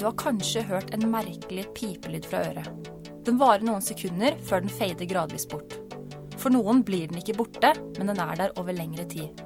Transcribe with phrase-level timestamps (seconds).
[0.00, 2.68] Du har kanskje hørt en merkelig pipelyd fra øret.
[3.26, 5.74] Den varer noen sekunder før den fader gradvis bort.
[6.40, 9.42] For noen blir den ikke borte, men den er der over lengre tid.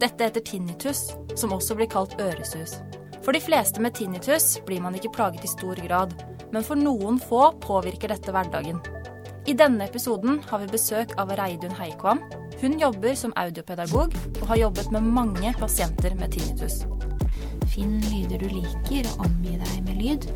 [0.00, 2.78] Dette heter tinnitus, som også blir kalt øresus.
[3.20, 6.16] For de fleste med tinnitus blir man ikke plaget i stor grad,
[6.54, 8.80] men for noen få påvirker dette hverdagen.
[9.44, 12.24] I denne episoden har vi besøk av Reidun Heikvam.
[12.62, 16.86] Hun jobber som audiopedagog og har jobbet med mange pasienter med tinnitus.
[17.68, 20.28] Finn lyder du liker, og omgi deg med lyd.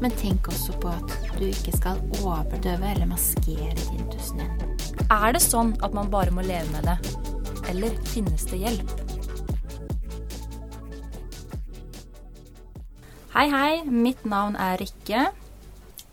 [0.00, 4.76] Men tenk også på at du ikke skal overdøve eller maskere tinnitusen din.
[5.10, 6.96] Er det sånn at man bare må leve med det?
[7.70, 8.94] Eller finnes det hjelp?
[13.30, 13.84] Hei, hei.
[13.86, 15.28] Mitt navn er Rikke.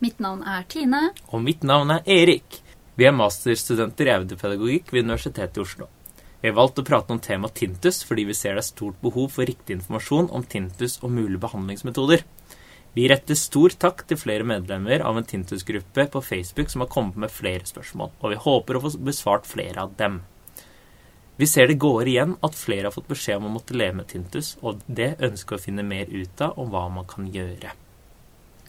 [0.03, 1.07] Mitt navn er Tine.
[1.33, 2.59] Og mitt navn er Erik.
[2.97, 5.87] Vi er masterstudenter i audiopedagogikk ved Universitetet i Oslo.
[6.41, 9.31] Vi har valgt å prate om temaet tintus fordi vi ser det er stort behov
[9.33, 12.21] for riktig informasjon om tintus og mulige behandlingsmetoder.
[12.97, 17.19] Vi retter stor takk til flere medlemmer av en tinnitusgruppe på Facebook som har kommet
[17.21, 20.23] med flere spørsmål, og vi håper å få besvart flere av dem.
[21.37, 24.07] Vi ser det går igjen at flere har fått beskjed om å måtte leve med
[24.09, 27.75] tinnitus, og det ønsker å finne mer ut av om hva man kan gjøre.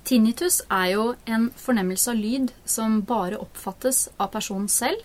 [0.05, 5.01] Tinnitus er jo en fornemmelse av lyd som bare oppfattes av personen selv,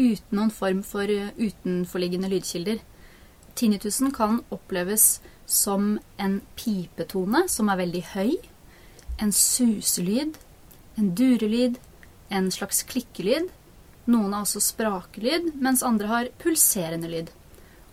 [0.00, 2.82] uten noen form for utenforliggende lydkilder.
[3.54, 8.34] Tinnitusen kan oppleves som en pipetone som er veldig høy,
[9.16, 10.38] en suselyd,
[10.94, 11.78] en durelyd,
[12.28, 13.48] en slags klikkelyd.
[14.04, 17.30] Noen har også sprakelyd, mens andre har pulserende lyd.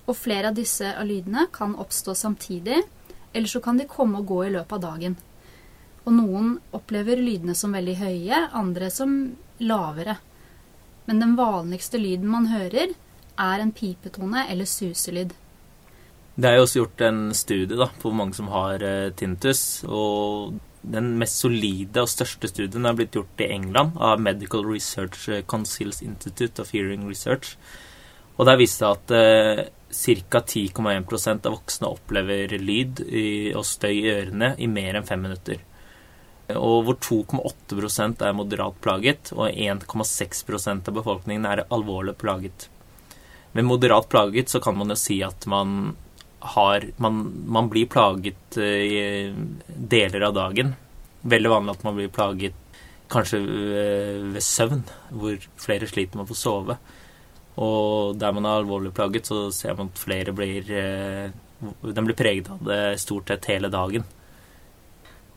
[0.10, 2.82] Og flere av disse lydene kan oppstå samtidig,
[3.34, 5.16] eller så kan de komme og gå i løpet av dagen.
[6.04, 9.14] Og noen opplever lydene som veldig høye, andre som
[9.62, 10.18] lavere.
[11.06, 12.96] Men den vanligste lyden man hører,
[13.42, 15.32] er en pipetone eller suselyd.
[16.36, 19.64] Det er jo også gjort en studie da, på hvor mange som har tintus tinnitus.
[19.86, 25.30] og den mest solide og største studien er blitt gjort i England av Medical Research
[25.50, 27.56] Councils Institute of Hearing Research.
[28.38, 30.42] Og der viste det at uh, ca.
[30.42, 33.04] 10,1% av voksne opplever lyd
[33.58, 35.62] og støy i ørene i mer enn fem minutter.
[36.58, 42.68] Og hvor 2,8% er moderat plaget, og 1,6% av befolkningen er alvorlig plaget.
[43.54, 45.94] Med moderat plaget så kan man jo si at man
[46.42, 49.02] har man, man, blir plaget eh, i
[49.68, 50.74] deler av dagen.
[51.22, 52.58] Veldig vanlig at man blir plaget
[53.12, 54.82] kanskje eh, ved søvn,
[55.14, 56.78] hvor flere sliter med å få sove.
[57.62, 61.30] Og der man er alvorlig plaget, så ser man at flere blir eh,
[61.62, 64.08] Den blir preget av det stort sett hele dagen.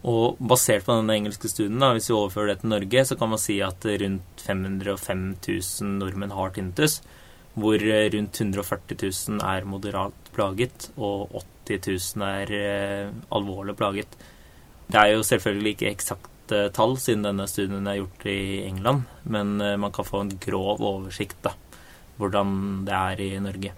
[0.09, 3.31] Og basert på den engelske studien, da, hvis vi overfører det til Norge, så kan
[3.33, 7.03] man si at rundt 505 000 nordmenn har tinnitus
[7.55, 11.33] hvor rundt 140 000 er moderat plaget, og
[11.69, 14.17] 80 000 er eh, alvorlig plaget.
[14.87, 19.61] Det er jo selvfølgelig ikke eksakte tall, siden denne studien er gjort i England, men
[19.61, 21.55] eh, man kan få en grov oversikt da,
[22.19, 23.75] hvordan det er i Norge.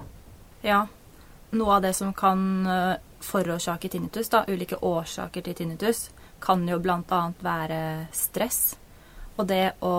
[0.66, 0.86] Ja.
[1.56, 6.08] Noe av det som kan eh, forårsake tinnitus, da, ulike årsaker til tinnitus,
[6.42, 7.20] kan jo bl.a.
[7.40, 7.80] være
[8.14, 8.76] stress.
[9.36, 9.94] Og det å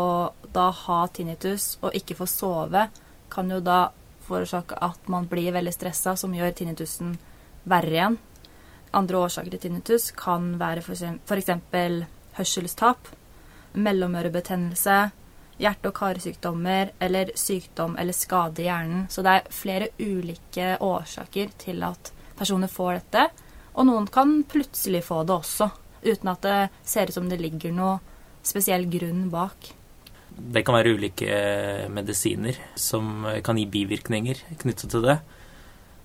[0.53, 2.87] da ha tinnitus og ikke få sove,
[3.29, 3.87] kan jo da
[4.27, 7.15] forårsake at man blir veldig stressa, som gjør tinnitusen
[7.67, 8.17] verre igjen.
[8.95, 11.51] Andre årsaker til tinnitus kan være f.eks.
[12.37, 13.09] hørselstap,
[13.73, 14.97] mellomørebetennelse,
[15.57, 19.07] hjerte- og karsykdommer eller sykdom eller skade i hjernen.
[19.09, 23.27] Så det er flere ulike årsaker til at personer får dette.
[23.77, 25.69] Og noen kan plutselig få det også,
[26.05, 27.97] uten at det ser ut som det ligger noe
[28.45, 29.73] spesiell grunn bak.
[30.37, 35.17] Det kan være ulike eh, medisiner som kan gi bivirkninger knyttet til det.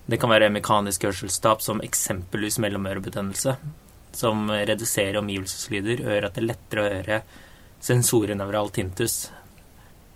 [0.09, 3.55] Det kan være mekanisk hørselstap som eksempelvis mellomørebetennelse,
[4.11, 7.21] som reduserer omgivelseslyder og gjør at det er lettere å høre
[7.83, 9.29] sensorneural tintus.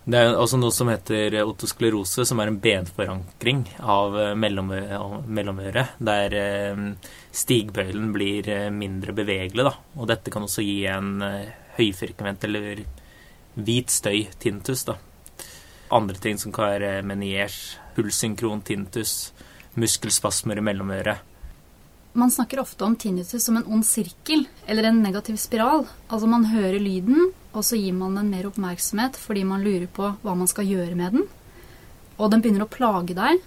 [0.08, 6.36] Det er også noe som heter otosklerose, som er en benforankring av eh, mellomøret, der
[6.42, 6.86] eh,
[7.30, 9.68] stigbøylen blir mindre bevegelig.
[9.68, 9.74] Da.
[9.94, 11.20] Og dette kan også gi en
[11.78, 12.82] høyfrekvent eller
[13.58, 14.96] hvit støy, tintus, da.
[15.90, 19.32] Andre ting som kan være meniers, pulssynkron tintus,
[19.78, 21.24] muskelspasmer i mellomøret.
[22.18, 25.84] Man snakker ofte om tinnitus som en ond sirkel, eller en negativ spiral.
[26.08, 30.10] Altså man hører lyden, og så gir man den mer oppmerksomhet fordi man lurer på
[30.22, 31.28] hva man skal gjøre med den.
[32.18, 33.38] Og den begynner å plage deg,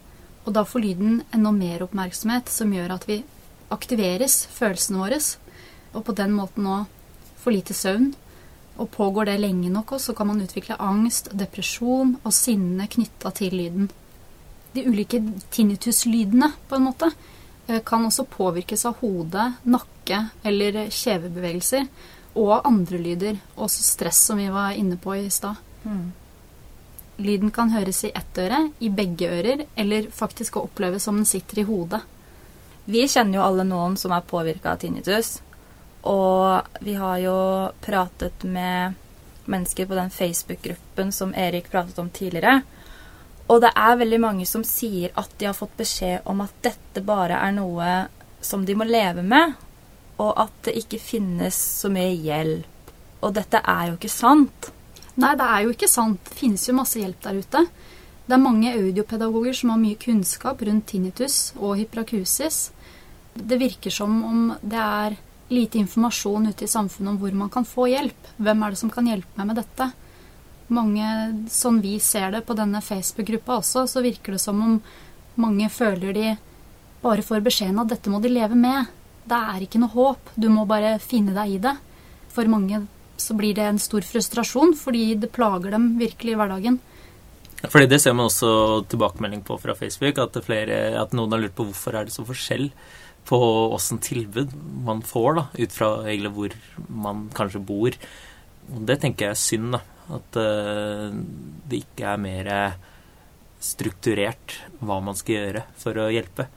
[0.46, 3.22] og da får lyden enda mer oppmerksomhet, som gjør at vi
[3.72, 5.20] aktiveres, følelsene våre,
[5.92, 6.88] og på den måten òg
[7.44, 8.12] får lite søvn,
[8.82, 13.54] og pågår det lenge nok, så kan man utvikle angst, depresjon og sinne knytta til
[13.56, 13.92] lyden.
[14.74, 15.20] De ulike
[15.54, 17.12] tinnitus-lydene, på en måte,
[17.68, 21.88] eh, kan også påvirkes av hode, nakke eller kjevebevegelser
[22.36, 25.56] og andre lyder, også stress, som vi var inne på i stad.
[25.84, 26.12] Mm.
[27.18, 31.28] Lyden kan høres i ett øre, i begge ører, eller faktisk å oppleves som den
[31.28, 32.02] sitter i hodet.
[32.86, 35.40] Vi kjenner jo alle noen som er påvirka av tinnitus.
[36.08, 37.38] Og vi har jo
[37.82, 38.94] pratet med
[39.46, 42.62] mennesker på den Facebook-gruppen som Erik pratet om tidligere.
[43.52, 47.04] Og det er veldig mange som sier at de har fått beskjed om at dette
[47.06, 47.90] bare er noe
[48.42, 49.54] som de må leve med,
[50.22, 52.94] og at det ikke finnes så mye hjelp.
[53.22, 54.72] Og dette er jo ikke sant.
[55.22, 56.22] Nei, det er jo ikke sant.
[56.30, 57.66] Det finnes jo masse hjelp der ute.
[58.26, 62.70] Det er mange audiopedagoger som har mye kunnskap rundt tinnitus og hyperakusis.
[63.36, 65.18] Det virker som om det er
[65.52, 68.32] lite informasjon ute i samfunnet om hvor man kan få hjelp.
[68.38, 69.92] Hvem er det som kan hjelpe meg med dette?
[70.72, 71.08] Mange,
[71.52, 74.78] Sånn vi ser det på denne Facebook-gruppa også, så virker det som om
[75.42, 76.32] mange føler de
[77.02, 78.88] bare får beskjeden at dette må de leve med.
[79.28, 80.32] Det er ikke noe håp.
[80.36, 81.76] Du må bare finne deg i det.
[82.32, 82.86] For mange
[83.22, 86.80] så blir det en stor frustrasjon, fordi det plager dem virkelig i hverdagen.
[87.62, 91.56] Fordi Det ser man også tilbakemelding på fra Facebook, at, flere, at noen har lurt
[91.56, 92.72] på hvorfor er det så forskjell
[93.28, 93.40] på
[93.76, 94.54] åssen tilbud
[94.86, 96.56] man får, da, ut fra egentlig hvor
[96.90, 97.98] man kanskje bor.
[98.72, 99.82] Og det tenker jeg er synd, da.
[100.12, 101.14] At uh,
[101.72, 102.50] det ikke er mer
[103.62, 106.48] strukturert hva man skal gjøre for å hjelpe.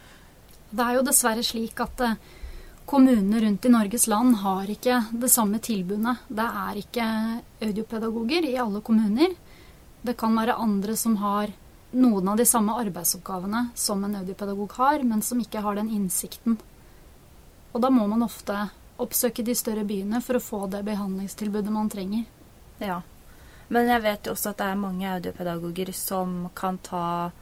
[0.74, 2.16] Det er jo dessverre slik at uh,
[2.88, 6.16] kommunene rundt i Norges land har ikke det samme tilbudet.
[6.28, 7.10] Det er ikke
[7.68, 9.36] audiopedagoger i alle kommuner.
[10.04, 11.52] Det kan være andre som har
[11.94, 16.58] noen av de samme arbeidsoppgavene som en audiopedagog har, men som ikke har den innsikten.
[17.72, 18.68] Og da må man ofte
[19.02, 22.26] oppsøke de større byene for å få det behandlingstilbudet man trenger.
[22.78, 23.00] Ja.
[23.72, 27.32] Men jeg vet jo også at det er mange audiopedagoger som kan ta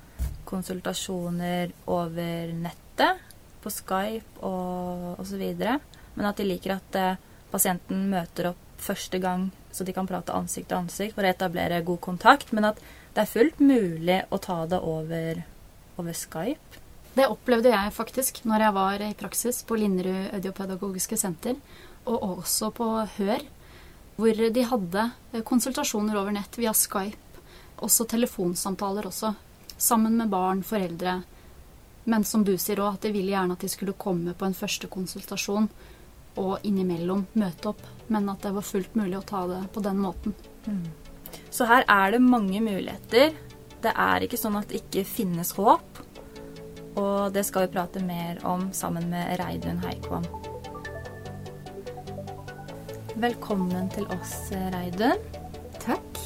[0.48, 3.28] konsultasjoner over nettet,
[3.62, 5.42] på Skype og osv.
[6.16, 7.20] Men at de liker at eh,
[7.52, 11.84] pasienten møter opp første gang, så de kan prate ansikt til ansikt for å etablere
[11.86, 12.50] god kontakt.
[12.50, 15.42] Men at det er fullt mulig å ta det over,
[16.00, 16.80] over Skype.
[17.12, 21.58] Det opplevde jeg faktisk når jeg var i praksis på Linderud Audiopedagogiske senter,
[22.08, 22.86] og også på
[23.18, 23.44] Hør,
[24.16, 25.04] hvor de hadde
[25.44, 27.20] konsultasjoner over nett via Skype.
[27.84, 29.34] Også telefonsamtaler også,
[29.76, 31.20] sammen med barn, foreldre.
[32.04, 34.56] Men som du sier òg, at de ville gjerne at de skulle komme på en
[34.56, 35.68] første konsultasjon
[36.40, 37.84] og innimellom møte opp.
[38.08, 40.34] Men at det var fullt mulig å ta det på den måten.
[40.64, 41.01] Mm.
[41.50, 43.34] Så her er det mange muligheter.
[43.82, 46.02] Det er ikke sånn at det ikke finnes håp.
[47.00, 50.26] Og det skal vi prate mer om sammen med Reidun Heikvam.
[53.22, 54.34] Velkommen til oss,
[54.74, 55.20] Reidun.
[55.82, 56.20] Takk.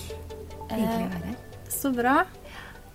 [0.70, 1.38] Hyggelig å være her.
[1.70, 2.16] Så bra.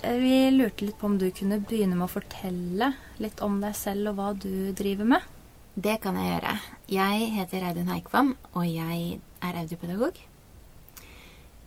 [0.02, 3.75] Eh, vi lurte litt på om du kunne begynne med å fortelle litt om deg
[3.78, 5.28] selv og hva du driver med?
[5.75, 6.56] Det kan jeg gjøre.
[6.92, 10.18] Jeg heter Reidun Heikvam, og jeg er audiopedagog.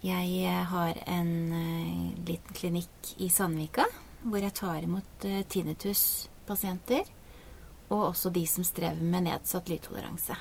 [0.04, 3.86] Jeg eh, har en uh, liten klinikk i Sandvika
[4.24, 7.08] hvor jeg tar imot uh, tinnitus-pasienter.
[7.88, 10.36] Og også de som strever med nedsatt lydtoleranse.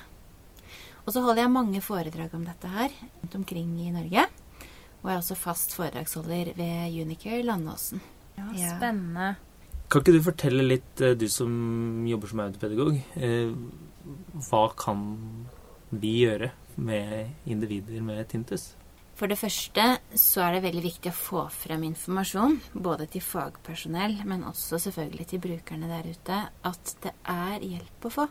[1.04, 4.26] Og så holder jeg mange foredrag om dette her rundt omkring i Norge.
[5.00, 8.00] Og jeg er også fast foredragsholder ved Unicare Landåsen.
[8.36, 9.32] Ja, spennende.
[9.32, 9.80] Ja.
[9.92, 11.52] Kan ikke du fortelle litt, du som
[12.08, 12.96] jobber som audiopedagog,
[14.48, 15.04] hva kan
[15.92, 16.48] vi gjøre
[16.80, 18.72] med individer med tinnitus?
[19.14, 19.82] For det første
[20.18, 25.26] så er det veldig viktig å få frem informasjon, både til fagpersonell, men også selvfølgelig
[25.30, 28.24] til brukerne der ute, at det er hjelp å få.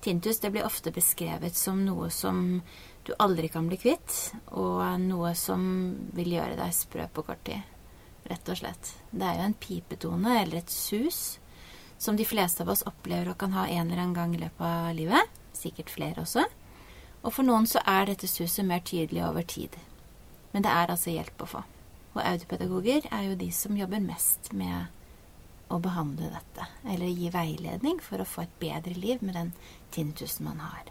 [0.00, 2.62] Tintus det blir ofte beskrevet som noe som
[3.04, 5.60] du aldri kan bli kvitt, og noe som
[6.16, 7.60] vil gjøre deg sprø på kort tid.
[8.30, 8.94] Rett og slett.
[9.12, 11.36] Det er jo en pipetone eller et sus
[12.00, 14.64] som de fleste av oss opplever og kan ha en eller annen gang i løpet
[14.64, 15.38] av livet.
[15.52, 16.46] Sikkert flere også.
[17.20, 19.76] Og for noen så er dette suset mer tydelig over tid.
[20.52, 21.62] Men det er altså hjelp å få.
[22.16, 24.90] Og audiopedagoger er jo de som jobber mest med
[25.70, 26.66] å behandle dette.
[26.90, 29.52] Eller gi veiledning for å få et bedre liv med den
[29.94, 30.90] tinnitusen man har.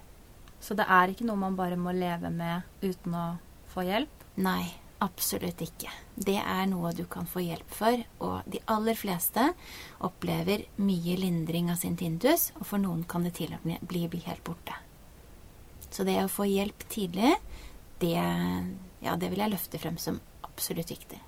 [0.63, 3.25] Så det er ikke noe man bare må leve med uten å
[3.71, 4.23] få hjelp?
[4.39, 4.71] Nei,
[5.03, 5.91] absolutt ikke.
[6.15, 8.03] Det er noe du kan få hjelp for.
[8.23, 9.49] Og de aller fleste
[10.07, 14.07] opplever mye lindring av sin tinnitus, og for noen kan det til og med bli,
[14.11, 14.75] bli helt borte.
[15.89, 17.33] Så det å få hjelp tidlig,
[17.99, 18.19] det
[19.03, 21.19] ja, det vil jeg løfte frem som absolutt viktig.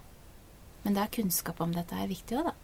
[0.84, 2.56] Men da er kunnskap om dette er viktig òg, da.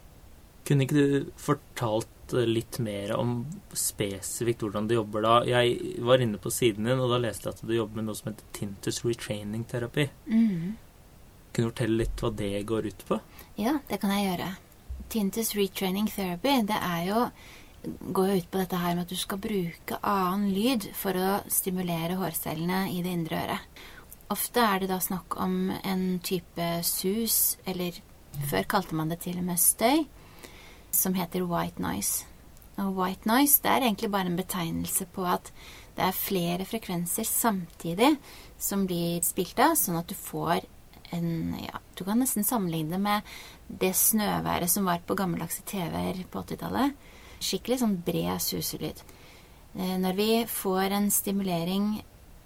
[0.68, 3.38] Kunne ikke du fortalt eh, litt mer om
[3.72, 5.36] spesifikt hvordan du jobber da?
[5.48, 8.18] Jeg var inne på siden din, og da leste jeg at du jobber med noe
[8.18, 10.08] som heter Tintus retraining terapi.
[10.28, 10.74] Mm.
[11.52, 13.20] Kunne du fortelle litt hva det går ut på?
[13.58, 14.50] Ja, det kan jeg gjøre.
[15.08, 17.22] Tintus retraining therapy, det er jo
[17.86, 21.38] går jo ut på dette her med at du skal bruke annen lyd for å
[21.52, 23.84] stimulere hårcellene i det indre øret.
[24.28, 27.96] Ofte er det da snakk om en type sus, eller
[28.50, 30.04] før kalte man det til og med støy,
[30.92, 32.26] som heter white noise.
[32.78, 35.48] Og white noise det er egentlig bare en betegnelse på at
[35.96, 38.12] det er flere frekvenser samtidig
[38.60, 40.66] som blir spilt av, sånn at du får
[41.16, 43.30] en Ja, du kan nesten sammenligne det med
[43.80, 46.92] det snøværet som var på gammeldagse TV-er på 80-tallet.
[47.40, 49.00] Skikkelig sånn bred suselyd.
[49.74, 51.88] Eh, når vi får en stimulering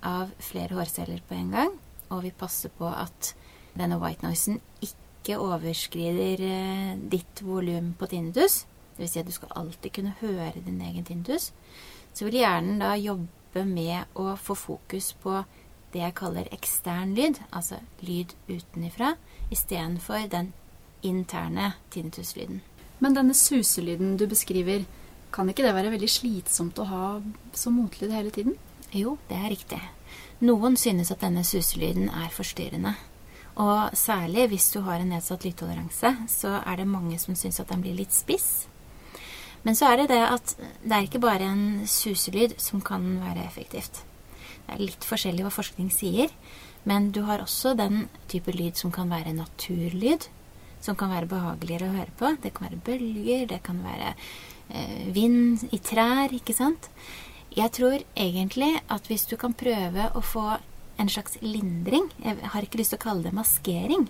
[0.06, 1.72] av flere hårceller på en gang,
[2.10, 3.32] og vi passer på at
[3.78, 8.64] denne white noisen ikke overskrider eh, ditt volum på tinnitus,
[8.98, 9.12] dvs.
[9.12, 11.52] Si at du skal alltid kunne høre din egen tinnitus,
[12.12, 15.42] så vil hjernen da jobbe med å få fokus på
[15.92, 19.14] det jeg kaller ekstern lyd, altså lyd utenifra,
[19.52, 20.52] istedenfor den
[21.04, 22.62] interne tinnituslyden.
[23.02, 24.84] Men denne suselyden du beskriver,
[25.32, 27.06] kan ikke det være veldig slitsomt å ha
[27.56, 28.56] som motlyd hele tiden?
[28.92, 29.80] Jo, det er riktig.
[30.44, 32.92] Noen synes at denne suselyden er forstyrrende.
[33.62, 37.72] Og særlig hvis du har en nedsatt lydtoleranse, så er det mange som syns at
[37.72, 38.66] den blir litt spiss.
[39.62, 43.46] Men så er det det at det er ikke bare en suselyd som kan være
[43.46, 44.02] effektivt.
[44.66, 46.32] Det er litt forskjellig hva forskning sier,
[46.84, 50.28] men du har også den type lyd som kan være naturlyd.
[50.82, 52.32] Som kan være behageligere å høre på.
[52.42, 54.16] Det kan være bølger, det kan være
[54.74, 56.88] eh, vind i trær, ikke sant.
[57.52, 60.44] Jeg tror egentlig at hvis du kan prøve å få
[61.00, 64.06] en slags lindring Jeg har ikke lyst til å kalle det maskering,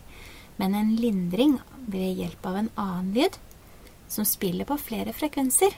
[0.60, 1.56] men en lindring
[1.90, 3.38] ved hjelp av en annen lyd
[4.12, 5.72] som spiller på flere frekvenser,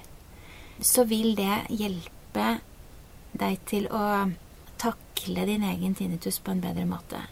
[0.83, 2.49] så vil det hjelpe
[3.33, 4.03] deg til å
[4.83, 7.23] takle din egen tinnitus på en bedre måte.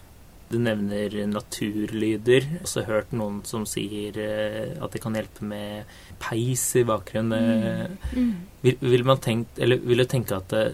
[0.53, 2.45] Du nevner naturlyder.
[2.45, 6.85] Jeg har også hørt noen som sier eh, at det kan hjelpe med peis i
[6.89, 7.65] bakgrunnen.
[7.65, 7.97] Mm.
[8.13, 8.35] Mm.
[8.63, 10.67] Vil, vil, man tenkt, vil, du tenke at det,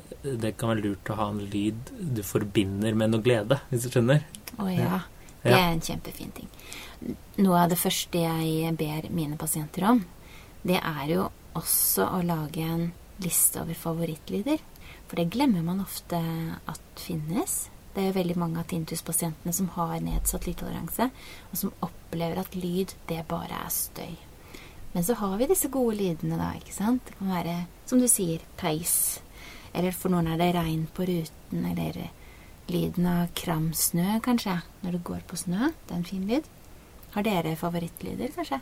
[0.43, 3.93] det, kan være lurt å ha en lyd du forbinder med noe glede, hvis du
[3.95, 4.27] skjønner?
[4.59, 4.83] Å ja.
[4.83, 5.01] ja.
[5.45, 6.51] Det er en kjempefin ting.
[7.39, 10.03] Noe av det første jeg ber mine pasienter om,
[10.67, 12.91] det er jo også å lage en
[13.23, 14.61] liste over favorittlyder.
[15.09, 16.19] For det glemmer man ofte
[16.69, 17.69] at finnes.
[17.99, 21.09] Det er veldig mange av tinnitus-pasientene som har nedsatt lydtoleranse,
[21.51, 24.13] og som opplever at lyd, det bare er støy.
[24.93, 27.03] Men så har vi disse gode lydene, da, ikke sant.
[27.09, 27.57] Det kan være,
[27.91, 28.93] som du sier, peis.
[29.75, 31.99] Eller for noen er det regn på ruten, eller
[32.71, 34.61] lyden av kram snø, kanskje.
[34.85, 35.73] Når du går på snø.
[35.89, 36.47] Det er en fin lyd.
[37.17, 38.61] Har dere favorittlyder, kanskje?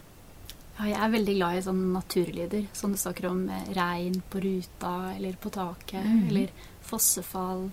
[0.78, 2.66] Ja, jeg er veldig glad i sånne naturlyder.
[2.73, 6.09] Som du snakker om eh, regn på ruta eller på taket.
[6.09, 6.26] Mm.
[6.31, 7.69] Eller fossefall,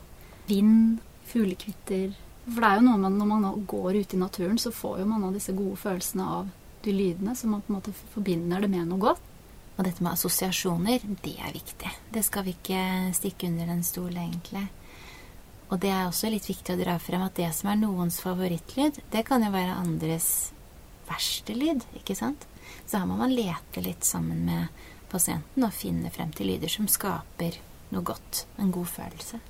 [0.52, 1.00] vind,
[1.34, 2.14] fuglekvitter.
[2.46, 5.10] For det er jo noe med når man går ute i naturen, så får jo
[5.10, 6.50] man av disse gode følelsene av
[6.84, 7.36] de lydene.
[7.36, 9.30] Så man på en måte forbinder det med noe godt.
[9.74, 11.92] Og dette med assosiasjoner, det er viktig.
[12.14, 12.82] Det skal vi ikke
[13.18, 14.68] stikke under en stol, egentlig.
[15.72, 19.00] Og det er også litt viktig å dra frem at det som er noens favorittlyd,
[19.10, 20.28] det kan jo være andres
[21.08, 22.46] verste lyd, ikke sant?
[22.86, 26.86] Så her må man lete litt sammen med pasienten og finne frem til lyder som
[26.90, 27.58] skaper
[27.94, 28.46] noe godt.
[28.62, 29.42] En god følelse.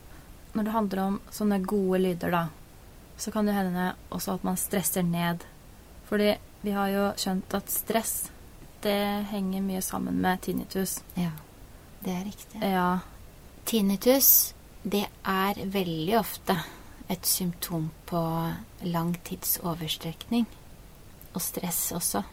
[0.54, 2.44] Når det handler om sånne gode lyder, da,
[3.18, 5.46] så kan det hende også at man stresser ned.
[6.10, 8.14] Fordi vi har jo skjønt at stress,
[8.84, 11.00] det henger mye sammen med tinnitus.
[11.16, 11.32] Ja,
[12.04, 12.62] det er riktig.
[12.62, 12.88] Ja.
[13.66, 16.58] Tinnitus, det er veldig ofte
[17.12, 18.22] et symptom på
[18.84, 20.46] lang tids overstrekning.
[21.34, 22.24] Og stress også.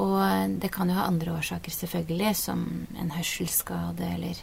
[0.00, 0.18] Og
[0.58, 2.64] det kan jo ha andre årsaker, selvfølgelig, som
[2.98, 4.40] en hørselsskade eller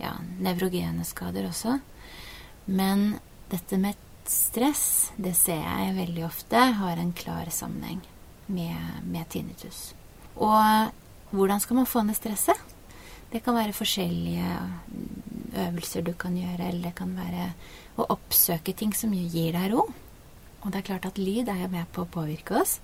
[0.00, 1.78] ja, nevrogene skader også.
[2.64, 3.18] Men
[3.52, 8.00] dette med stress, det ser jeg veldig ofte har en klar sammenheng
[8.46, 9.92] med, med tinnitus.
[10.34, 10.90] Og
[11.34, 12.56] hvordan skal man få ned stresset?
[13.32, 14.46] Det kan være forskjellige
[15.64, 17.50] øvelser du kan gjøre, eller det kan være
[17.98, 19.88] å oppsøke ting som gir deg ro.
[20.62, 22.78] Og det er klart at lyd er jo med på å påvirke oss.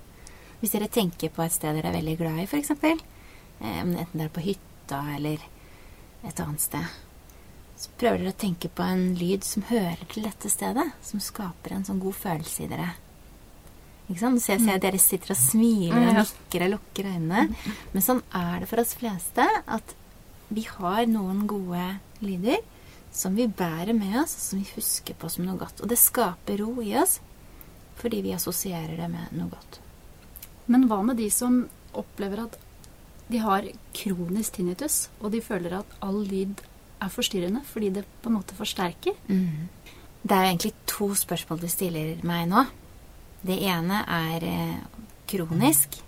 [0.61, 4.27] Hvis dere tenker på et sted dere er veldig glad i, f.eks., eh, enten det
[4.27, 5.41] er på hytta eller
[6.27, 6.99] et annet sted,
[7.81, 11.73] så prøver dere å tenke på en lyd som hører til dette stedet, som skaper
[11.73, 12.91] en sånn god følelse i dere.
[14.05, 14.43] Ikke sant?
[14.43, 17.73] Så jeg ser at dere sitter og smiler og nikker og lukker øynene.
[17.93, 19.95] Men sånn er det for oss fleste at
[20.51, 21.87] vi har noen gode
[22.21, 22.59] lyder
[23.11, 25.81] som vi bærer med oss, som vi husker på som noe godt.
[25.81, 27.19] Og det skaper ro i oss
[28.01, 29.79] fordi vi assosierer det med noe godt.
[30.71, 31.63] Men hva med de som
[31.97, 32.57] opplever at
[33.31, 36.59] de har kronisk tinnitus, og de føler at all lyd
[37.01, 39.17] er forstyrrende fordi det på en måte forsterker?
[39.27, 39.69] Mm.
[40.21, 42.65] Det er jo egentlig to spørsmål du stiller meg nå.
[43.41, 46.01] Det ene er eh, kronisk,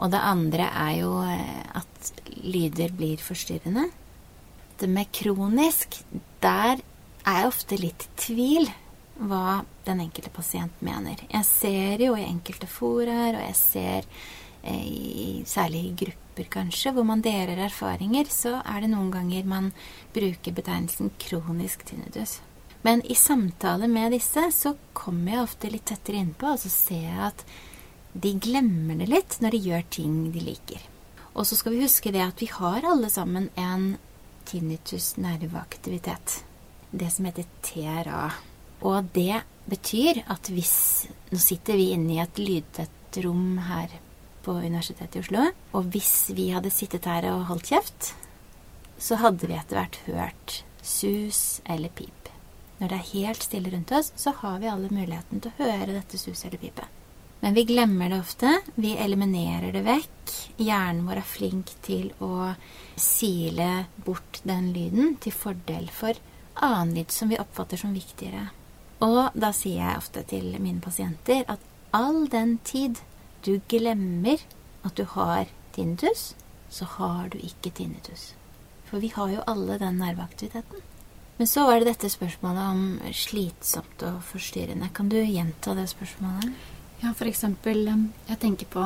[0.00, 3.90] Og det andre er jo eh, at lyder blir forstyrrende.
[4.80, 6.00] Det med kronisk,
[6.40, 6.80] der
[7.26, 8.70] er jeg ofte litt i tvil
[9.20, 11.20] hva den enkelte pasient mener.
[11.28, 14.08] Jeg ser jo i enkelte foraer, og jeg ser
[14.64, 19.48] eh, i, særlig i grupper kanskje, hvor man deler erfaringer, så er det noen ganger
[19.48, 19.72] man
[20.14, 22.38] bruker betegnelsen kronisk tinnitus.
[22.82, 27.04] Men i samtale med disse så kommer jeg ofte litt tettere innpå, og så ser
[27.08, 27.44] jeg at
[28.12, 30.86] de glemmer det litt når de gjør ting de liker.
[31.34, 33.92] Og så skal vi huske det at vi har alle sammen en
[34.48, 36.40] tinnitus nerveaktivitet.
[36.90, 38.30] Det som heter TRA.
[38.80, 40.76] Og det betyr at hvis
[41.30, 43.92] Nå sitter vi inne i et lydtett rom her
[44.44, 45.46] på Universitetet i Oslo.
[45.76, 48.12] Og hvis vi hadde sittet her og holdt kjeft,
[49.00, 52.28] så hadde vi etter hvert hørt sus eller pip.
[52.80, 55.92] Når det er helt stille rundt oss, så har vi alle muligheten til å høre
[55.92, 56.96] dette suset eller pipet.
[57.40, 58.52] Men vi glemmer det ofte.
[58.76, 60.32] Vi eliminerer det vekk.
[60.60, 62.52] Hjernen vår er flink til å
[63.00, 66.16] sile bort den lyden til fordel for
[66.60, 68.50] annen lyd som vi oppfatter som viktigere.
[69.04, 71.64] Og da sier jeg ofte til mine pasienter at
[71.96, 73.00] all den tid
[73.46, 74.42] du glemmer
[74.86, 76.34] at du har tinnitus,
[76.70, 78.34] så har du ikke tinnitus.
[78.90, 80.86] For vi har jo alle den nerveaktiviteten.
[81.40, 82.82] Men så var det dette spørsmålet om
[83.16, 84.90] slitsomt og forstyrrende.
[84.92, 86.50] Kan du gjenta det spørsmålet?
[87.00, 88.82] Ja, for eksempel Jeg tenker på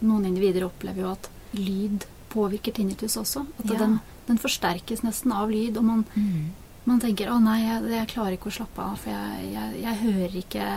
[0.00, 3.44] Noen individer opplever jo at lyd påvirker tinnitus også.
[3.60, 3.78] At ja.
[3.82, 3.98] den,
[4.30, 5.76] den, forsterkes nesten av lyd.
[5.76, 6.46] Og man, mm.
[6.84, 9.98] Man tenker 'Å nei, jeg, jeg, klarer ikke å slappe av', for jeg, jeg, jeg
[10.04, 10.68] hører ikke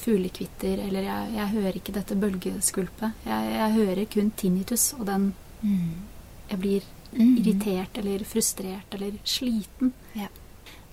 [0.00, 3.22] fuglekvitter, eller jeg, hører ikke dette bølgeskvulpet.
[3.26, 5.94] Jeg, hører kun tinnitus, og den mm.
[6.46, 7.30] Jeg blir mm.
[7.40, 9.90] irritert eller frustrert eller sliten.
[10.14, 10.28] Ja.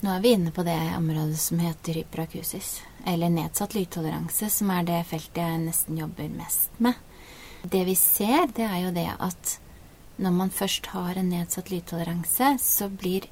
[0.04, 4.88] Nå er vi inne på det området som heter hyperakusis, eller nedsatt lydtoleranse, som er
[4.88, 6.98] det feltet jeg nesten jobber mest med.
[7.64, 9.54] Det vi ser, det er jo det at
[10.24, 13.30] når man først har en nedsatt lydtoleranse, så blir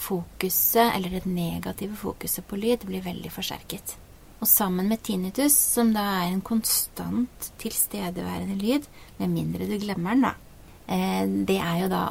[0.00, 3.96] fokuset, eller det negative fokuset på lyd, blir veldig forsterket.
[4.40, 10.16] Og sammen med tinnitus, som da er en konstant tilstedeværende lyd, med mindre du glemmer
[10.16, 10.34] den, da,
[10.88, 12.04] eh, det er jo da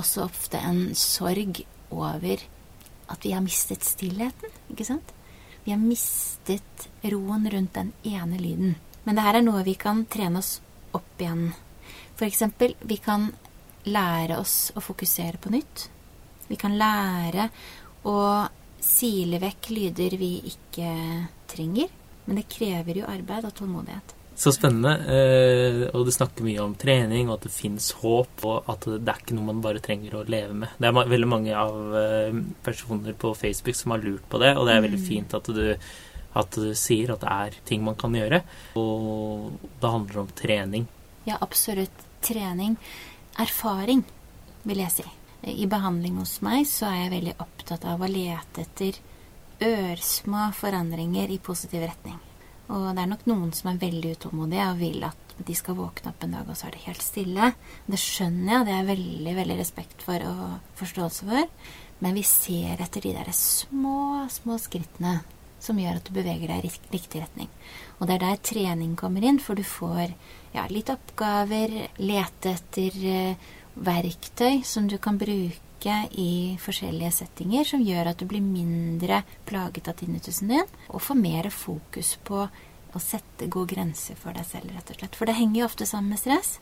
[0.00, 2.40] også ofte en sorg over
[3.08, 5.12] at vi har mistet stillheten, ikke sant?
[5.64, 8.76] Vi har mistet roen rundt den ene lyden.
[9.04, 10.58] Men det her er noe vi kan trene oss
[10.96, 11.52] opp igjen.
[12.16, 13.30] For eksempel, vi kan
[13.88, 15.88] lære oss å fokusere på nytt.
[16.48, 17.48] Vi kan lære
[18.08, 18.18] å
[18.82, 20.92] sile vekk lyder vi ikke
[21.50, 21.90] trenger.
[22.28, 24.14] Men det krever jo arbeid og tålmodighet.
[24.38, 24.92] Så spennende.
[25.10, 29.10] Eh, og du snakker mye om trening, og at det fins håp, og at det
[29.10, 30.76] er ikke noe man bare trenger å leve med.
[30.78, 34.68] Det er veldig mange av eh, personer på Facebook som har lurt på det, og
[34.68, 35.08] det er veldig mm.
[35.08, 35.64] fint at du,
[36.38, 38.44] at du sier at det er ting man kan gjøre.
[38.78, 40.86] Og det handler om trening.
[41.26, 42.06] Ja, absolutt.
[42.22, 42.78] Trening.
[43.42, 44.04] Erfaring,
[44.68, 45.10] vil jeg si.
[45.42, 48.98] I behandling hos meg så er jeg veldig opptatt av å lete etter
[49.62, 52.18] ørsmå forandringer i positiv retning.
[52.68, 56.10] Og det er nok noen som er veldig utålmodige og vil at de skal våkne
[56.10, 57.52] opp en dag, og så er det helt stille.
[57.86, 61.50] Det skjønner jeg, det er veldig veldig respekt for og forståelse for.
[62.02, 65.20] Men vi ser etter de der små, små skrittene
[65.62, 67.48] som gjør at du beveger deg i riktig retning.
[67.98, 70.12] Og det er der trening kommer inn, for du får
[70.54, 73.48] ja, litt oppgaver, lete etter uh,
[73.84, 79.90] verktøy som du kan bruke i forskjellige settinger, som gjør at du blir mindre plaget
[79.90, 84.72] av tinnitusen din, og får mer fokus på å sette gode grenser for deg selv,
[84.74, 85.18] rett og slett.
[85.18, 86.56] For det henger jo ofte sammen med stress.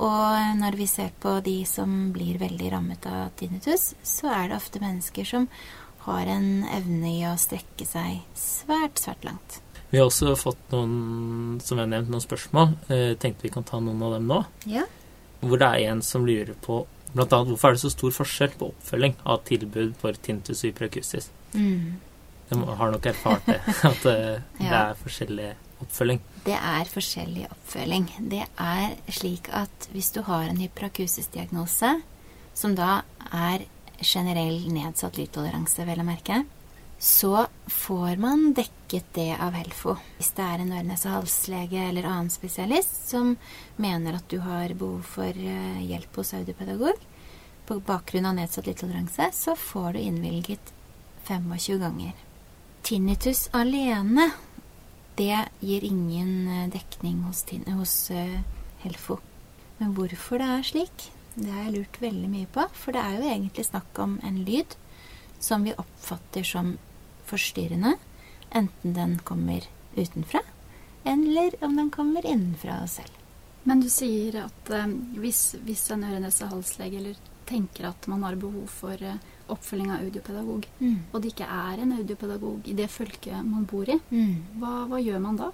[0.00, 4.60] Og når vi ser på de som blir veldig rammet av tinnitus, så er det
[4.60, 5.48] ofte mennesker som
[6.06, 9.60] har en evne i å strekke seg svært, svært langt.
[9.90, 12.72] Vi har også fått noen, som jeg har nevnt, noen spørsmål.
[12.94, 14.38] Eh, tenkte vi kan ta noen av dem nå.
[14.70, 14.86] Ja.
[15.40, 17.24] Hvor det er en som lurer på bl.a.
[17.26, 21.30] hvorfor er det så stor forskjell på oppfølging av tilbud for tintus hyperakustis.
[21.54, 21.98] Mm.
[22.50, 23.58] De har nok erfart det,
[23.90, 24.84] at eh, det ja.
[24.90, 25.48] er forskjellig
[25.82, 26.22] oppfølging.
[26.46, 28.06] Det er forskjellig oppfølging.
[28.30, 31.96] Det er slik at hvis du har en hyperakusis-diagnose,
[32.54, 33.66] som da er
[34.00, 36.42] generell nedsatt lydtoleranse, vel å merke,
[37.00, 39.94] så får man dekket det av Helfo.
[40.18, 43.38] Hvis det er en øre-nese-hals-lege eller annen spesialist som
[43.80, 47.00] mener at du har behov for eh, hjelp hos audiopedagog
[47.70, 50.74] på bakgrunn av nedsatt lydtoleranse, så får du innvilget
[51.24, 52.12] 25 ganger.
[52.84, 54.28] Tinnitus alene,
[55.16, 57.46] det gir ingen eh, dekning hos,
[57.78, 58.36] hos uh,
[58.84, 59.16] Helfo.
[59.80, 62.68] Men hvorfor det er slik, det har jeg lurt veldig mye på.
[62.76, 64.76] For det er jo egentlig snakk om en lyd
[65.40, 66.74] som vi oppfatter som
[67.30, 67.94] forstyrrende.
[68.50, 69.66] Enten den kommer
[69.96, 70.40] utenfra,
[71.06, 73.16] eller om den kommer innenfra oss selv.
[73.64, 74.86] Men du sier at eh,
[75.20, 77.18] hvis, hvis en øre-nese-halslege eller
[77.50, 79.18] tenker at man har behov for eh,
[79.50, 80.96] oppfølging av audiopedagog, Mm.
[81.12, 84.36] og det ikke er en audiopedagog i det fylket man bor i, Mm.
[84.62, 85.50] hva, hva gjør man da?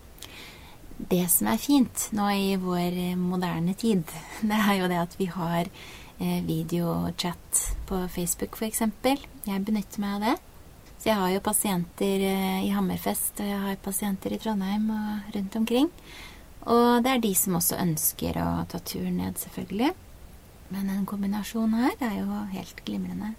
[0.96, 4.04] Det som er fint nå i vår eh, moderne tid,
[4.42, 5.66] det er jo det at vi har
[6.20, 8.80] eh, videochat på Facebook f.eks.
[9.46, 10.36] Jeg benytter meg av det.
[11.06, 15.36] Så jeg har jo pasienter eh, i Hammerfest, og jeg har pasienter i Trondheim og
[15.36, 15.86] rundt omkring.
[16.66, 19.92] Og det er de som også ønsker å ta turen ned, selvfølgelig.
[20.74, 23.36] Men en kombinasjon her er jo helt glimrende.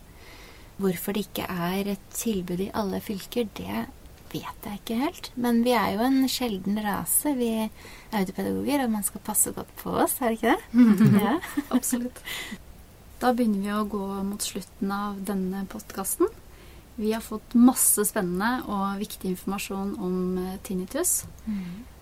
[0.80, 3.84] Hvorfor det ikke er et tilbud i alle fylker, det
[4.32, 5.32] vet jeg ikke helt.
[5.36, 9.76] Men vi er jo en sjelden rase, vi er audiopedagoger, og man skal passe godt
[9.84, 11.22] på oss, er det ikke det?
[11.28, 11.36] ja.
[11.68, 12.24] Absolutt.
[13.20, 16.32] Da begynner vi å gå mot slutten av denne podkasten.
[16.98, 20.18] Vi har fått masse spennende og viktig informasjon om
[20.66, 21.22] tinnitus.
[21.46, 21.94] tinnitus.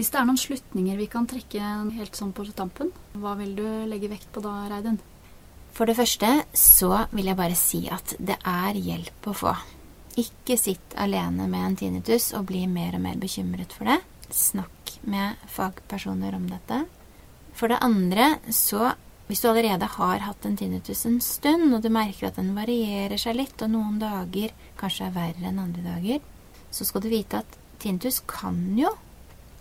[0.00, 2.88] Hvis det er noen slutninger vi kan trekke helt sånn på tampen,
[3.20, 4.96] hva vil du legge vekt på da, Reidun?
[5.76, 9.52] For det første så vil jeg bare si at det er hjelp å få.
[10.18, 14.00] Ikke sitt alene med en tinnitus og bli mer og mer bekymret for det.
[14.32, 16.80] Snakk med fagpersoner om dette.
[17.52, 18.94] For det andre så
[19.30, 23.20] hvis du allerede har hatt en tinnitus en stund, og du merker at den varierer
[23.20, 26.18] seg litt, og noen dager kanskje er verre enn andre dager,
[26.74, 28.90] så skal du vite at tinnitus kan jo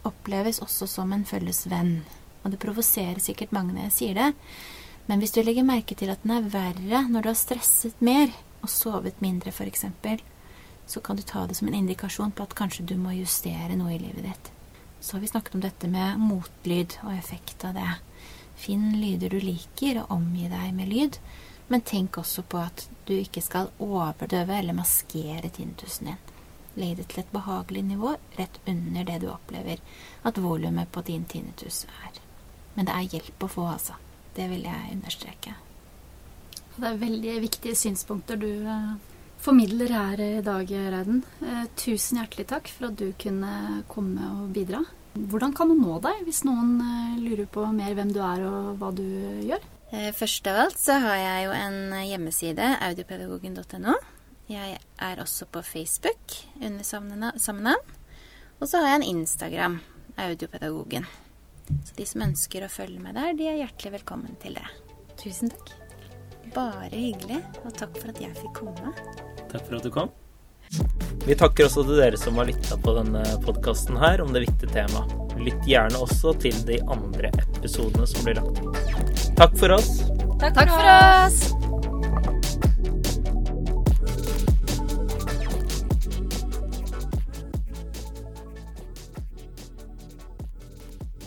[0.09, 1.99] oppleves også som en følges venn.
[2.41, 4.31] Og det provoserer sikkert mange når jeg sier det,
[5.05, 8.33] men hvis du legger merke til at den er verre når du har stresset mer
[8.63, 9.85] og sovet mindre f.eks.,
[10.89, 13.93] så kan du ta det som en indikasjon på at kanskje du må justere noe
[13.93, 14.51] i livet ditt.
[14.97, 17.91] Så har vi snakket om dette med motlyd og effekt av det.
[18.59, 21.19] Finn lyder du liker, og omgi deg med lyd.
[21.69, 26.23] Men tenk også på at du ikke skal overdøve eller maskere tinnitusen din.
[26.79, 29.81] Legg det til et behagelig nivå rett under det du opplever
[30.25, 32.19] at volumet på din tinnitus er.
[32.75, 33.97] Men det er hjelp å få, altså.
[34.35, 35.55] Det vil jeg understreke.
[36.79, 38.93] Det er veldig viktige synspunkter du eh,
[39.41, 41.23] formidler her i dag, Reiden.
[41.43, 44.85] Eh, tusen hjertelig takk for at du kunne komme og bidra.
[45.19, 48.77] Hvordan kan man nå deg hvis noen eh, lurer på mer hvem du er og
[48.79, 49.03] hva du
[49.49, 49.63] gjør?
[49.91, 53.95] Eh, Først av alt så har jeg jo en hjemmeside, audiopedagogen.no.
[54.49, 57.91] Jeg er også på Facebook under samme samme navn.
[58.59, 59.75] Og så har jeg en Instagram,
[60.19, 61.05] audiopedagogen.
[61.85, 64.65] Så de som ønsker å følge med der, de er hjertelig velkommen til det.
[65.21, 65.75] Tusen takk.
[66.55, 68.95] Bare hyggelig, og takk for at jeg fikk komme.
[69.51, 70.09] Takk for at du kom.
[71.25, 74.73] Vi takker også til dere som har lytta på denne podkasten her om det viktige
[74.73, 75.15] temaet.
[75.39, 79.25] Lytt gjerne også til de andre episodene som blir lagt ut.
[79.39, 79.91] Takk for oss.
[80.39, 81.68] Takk for oss!